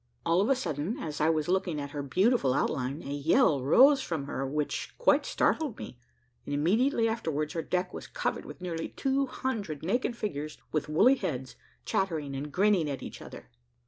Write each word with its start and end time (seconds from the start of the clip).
All 0.25 0.41
of 0.41 0.49
a 0.49 0.55
sudden, 0.55 0.97
as 0.97 1.21
I 1.21 1.29
was 1.29 1.47
looking 1.47 1.79
at 1.79 1.91
her 1.91 2.01
beautiful 2.01 2.55
outline, 2.55 3.03
a 3.03 3.13
yell 3.13 3.61
rose 3.61 4.01
from 4.01 4.25
her 4.25 4.47
which 4.47 4.95
quite 4.97 5.27
startled 5.27 5.77
me, 5.77 5.99
and 6.43 6.55
immediately 6.55 7.07
afterwards 7.07 7.53
her 7.53 7.61
deck 7.61 7.93
was 7.93 8.07
covered 8.07 8.43
with 8.43 8.61
nearly 8.61 8.89
two 8.89 9.27
hundred 9.27 9.83
naked 9.83 10.17
figures 10.17 10.57
with 10.71 10.89
woolly 10.89 11.17
heads, 11.17 11.55
chattering 11.85 12.35
and 12.35 12.51
grinning 12.51 12.89
at 12.89 13.03
each 13.03 13.21
other. 13.21 13.51